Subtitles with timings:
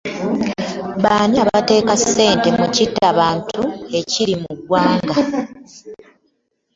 [1.03, 3.59] Baani abateeka ssente mu kitta bantu
[3.99, 5.15] ekiri mu ggwanga?